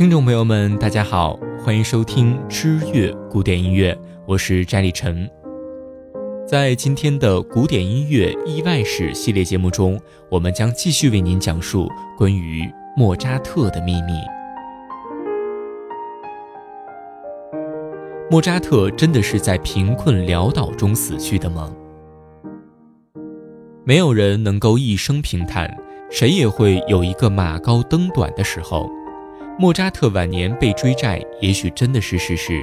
[0.00, 3.92] 听众朋友们，大家好，欢迎收听《知乐古典音乐》，
[4.26, 5.28] 我是翟立晨。
[6.48, 10.00] 在今天的古典音乐意外史系列节目中，
[10.30, 11.86] 我们将继续为您讲述
[12.16, 14.14] 关于莫扎特的秘密。
[18.30, 21.70] 莫扎特真的是在贫困潦倒中死去的吗？
[23.84, 25.76] 没有人能够一生平坦，
[26.10, 28.90] 谁也会有一个马高登短的时候。
[29.60, 32.62] 莫扎特晚年被追债，也许真的是事实。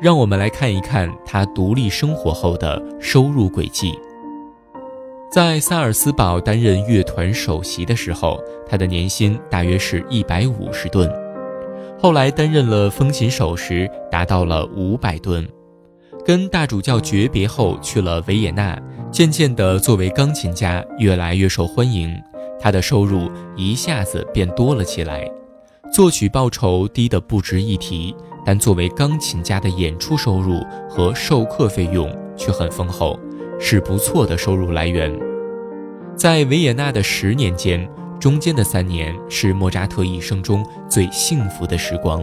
[0.00, 3.92] 让我们来看一看他独立生活后的收入轨迹。
[5.32, 11.10] 在萨尔斯堡担任乐团首席的时候，他的年薪大约是一百五十吨。
[11.98, 15.44] 后来担任了风琴手时，达到了五百吨。
[16.24, 22.16] 跟大主教诀别后，去了维也纳，渐渐地作为钢琴家越来越受欢迎，
[22.60, 25.28] 他的收入一下子变多了起来。
[25.90, 33.18] 作曲报酬低得不值一提，但作为钢琴家的演出收入和授课费用却很丰厚，
[33.58, 35.12] 是不错的收入来源。
[36.14, 37.88] 在维也纳的十年间，
[38.20, 42.22] 中间的三年是莫扎特一生中最幸福的时光。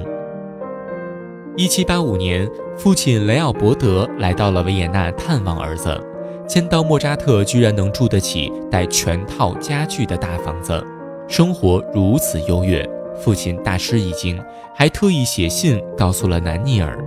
[1.58, 5.99] 一七八五年，父亲雷奥伯德来到了维也纳探望儿子，
[6.47, 10.86] 见到莫扎特居然能住得起带全套家具的大房子，
[11.27, 12.88] 生活如此优越。
[13.17, 14.44] 父亲大吃一惊，
[14.75, 17.03] 还特意写信告诉了南尼尔。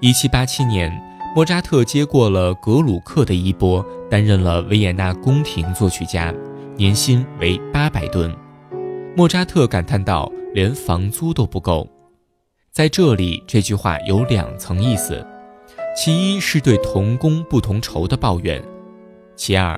[0.00, 0.90] 一七八七年，
[1.36, 6.34] 莫扎特接过了格鲁克的衣钵，担任了维也纳宫廷作曲家，
[6.76, 8.34] 年薪为八百吨。
[9.16, 11.86] 莫扎特感叹道：“连房租都不够。”
[12.72, 15.26] 在这里，这句话有两层意思：
[15.96, 18.62] 其一是对同工不同酬的抱怨；
[19.36, 19.76] 其二。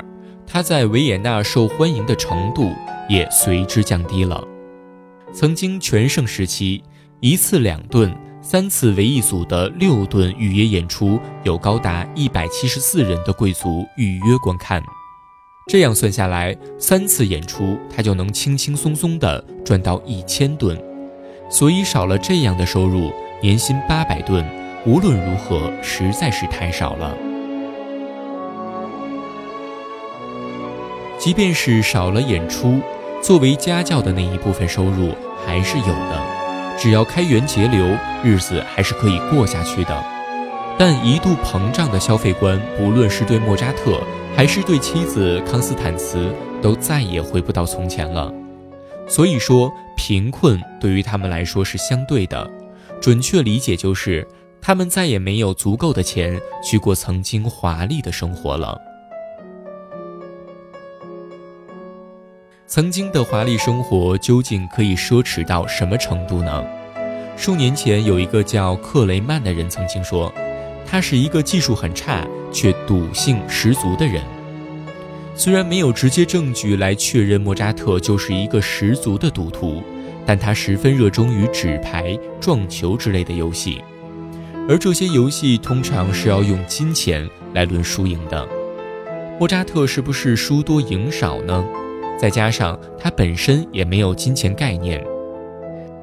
[0.52, 2.70] 他在维也纳受欢迎的程度
[3.08, 4.46] 也随之降低了。
[5.32, 6.84] 曾经全盛时期，
[7.20, 14.82] 一次两顿，三次为一组的六顿预约演出，有高达一百七十四人的贵族预约观看。
[15.68, 20.78] 这样算下来，三次演出他就能轻轻松松地赚到一千吨。
[21.48, 24.44] 所以少了这样的收入，年薪八百吨，
[24.84, 27.16] 无论如何实在是太少了。
[31.22, 32.80] 即便是少了演出，
[33.22, 35.14] 作为家教的那一部分收入
[35.46, 36.20] 还是有的，
[36.76, 40.04] 只要开源节流，日子还是可以过下去的。
[40.76, 44.02] 但一度膨胀的消费观，不论是对莫扎特，
[44.34, 48.34] 还是对妻子康斯坦茨，都再也回不到从前了。
[49.06, 52.50] 所以说，贫困对于他们来说是相对的，
[53.00, 54.26] 准确理解就是，
[54.60, 58.76] 他们再也没有足够的钱去过曾经华丽的生活了。
[62.74, 66.64] 曾经的华丽生活究竟可以奢侈到什么程度呢？
[67.36, 70.32] 数年前，有一个叫克雷曼的人曾经说，
[70.86, 74.22] 他是一个技术很差却赌性十足的人。
[75.34, 79.82] 虽然没有直接证据来确认莫扎特就是一个十足的赌徒，
[80.24, 83.82] 但他十分热衷于纸牌、撞球之类的游戏，
[84.66, 88.48] 而这些游戏通常是要用金钱来论输赢的。
[89.38, 91.62] 莫扎特是不是输多赢少呢？
[92.18, 95.04] 再加上他本身也没有金钱概念，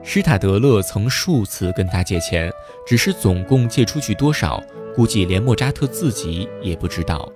[0.03, 2.52] 施塔德勒曾数次跟他借钱，
[2.86, 4.62] 只是总共借出去多少，
[4.96, 7.31] 估计连莫扎特自己也不知道。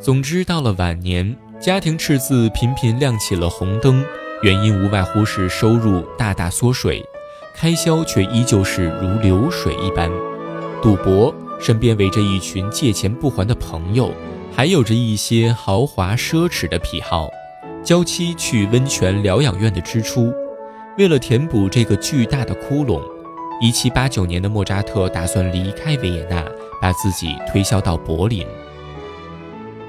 [0.00, 4.04] 总之，到了晚年，家庭赤字频频亮起了红灯，
[4.42, 7.04] 原因无外乎是收入大大缩水，
[7.54, 10.10] 开销却依旧是如流水一般。
[10.80, 14.12] 赌博，身边围着一群借钱不还的朋友，
[14.54, 17.28] 还有着一些豪华奢侈的癖好。
[17.84, 20.32] 娇妻去温泉疗养院的支出，
[20.96, 23.02] 为了填补这个巨大的窟窿
[23.60, 26.44] ，1789年的莫扎特打算离开维也纳，
[26.80, 28.46] 把自己推销到柏林。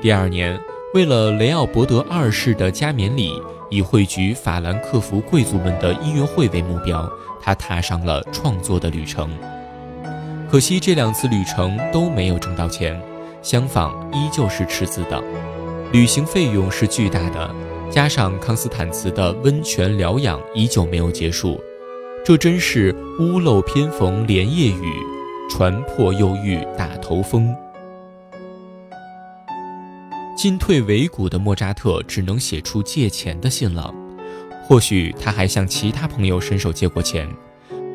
[0.02, 0.60] 第二年，
[0.96, 3.32] 为了雷奥伯德二世的加冕礼，
[3.70, 7.08] 以汇聚法兰克福贵族们的音乐会为目标，
[7.40, 9.30] 他踏上了创作的旅程。
[10.50, 13.00] 可惜这两次旅程都没有挣到钱，
[13.44, 15.24] 相反依旧是赤字的，
[15.92, 17.54] 旅行费用是巨大的。
[17.92, 21.62] 加上康斯坦茨的温泉疗养依旧没有结束，
[22.26, 24.94] 这真是屋漏偏逢连夜雨，
[25.50, 27.56] 船破又遇打头风。
[30.36, 33.94] 进退维谷的莫扎特只能写出借钱的信了，
[34.66, 37.30] 或许他还向其他朋友伸手借过钱，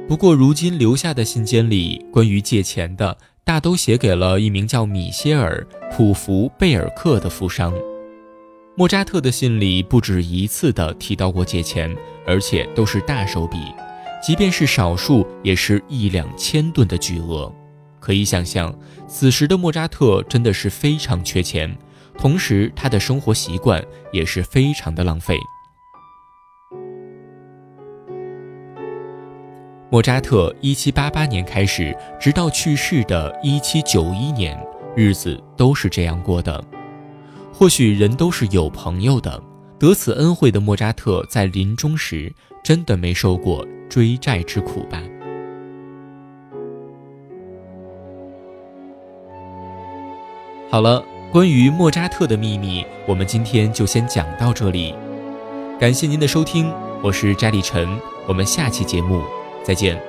[0.08, 7.74] 不过如今留下的信笺里，关于借钱的大都写给了一名叫米歇尔·普福贝尔克的富商。
[8.78, 11.92] 莫扎特的信里不止一次地提到过借钱，
[12.24, 13.58] 而且都是大手笔，
[14.22, 17.52] 即便是少数，也是一两千吨的巨额。
[17.98, 18.72] 可以想象，
[19.08, 21.76] 此时的莫扎特真的是非常缺钱。
[22.16, 25.36] 同时，他的生活习惯也是非常的浪费。
[29.90, 34.56] 莫扎特一七八八年开始，直到去世的一七九一年，
[34.94, 36.64] 日子都是这样过的。
[37.58, 39.42] 或许人都是有朋友的，
[39.80, 42.32] 得此恩惠的莫扎特在临终时
[42.62, 45.02] 真的没受过追债之苦吧？
[50.70, 51.04] 好了。
[51.30, 54.94] 关于莫扎特的秘密，我们今天就先讲到这里。
[55.78, 56.72] 感谢您的收听，
[57.02, 57.86] 我是扎里晨，
[58.26, 59.22] 我们下期节目
[59.62, 60.07] 再见。